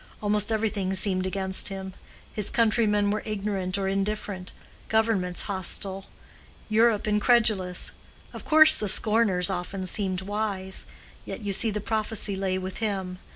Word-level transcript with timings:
Almost 0.19 0.51
everything 0.51 0.95
seemed 0.95 1.27
against 1.27 1.67
him; 1.69 1.93
his 2.33 2.49
countrymen 2.49 3.11
were 3.11 3.21
ignorant 3.23 3.77
or 3.77 3.87
indifferent, 3.87 4.51
governments 4.89 5.43
hostile, 5.43 6.05
Europe 6.69 7.07
incredulous. 7.07 7.91
Of 8.33 8.43
course 8.43 8.75
the 8.75 8.89
scorners 8.89 9.51
often 9.51 9.85
seemed 9.85 10.21
wise. 10.23 10.87
Yet 11.23 11.41
you 11.41 11.53
see 11.53 11.69
the 11.69 11.81
prophecy 11.81 12.35
lay 12.35 12.57
with 12.57 12.77
him. 12.77 13.19